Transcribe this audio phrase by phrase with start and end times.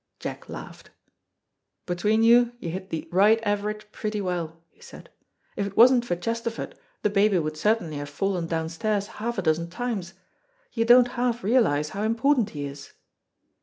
[0.19, 0.89] Jack laughed.
[1.85, 5.11] "Between you, you hit the right average pretty well," he said.
[5.55, 9.69] "If it wasn't for Chesterford, the baby would certainly have fallen downstairs half a dozen
[9.69, 10.15] times.
[10.73, 12.93] You don't half realise how important he is."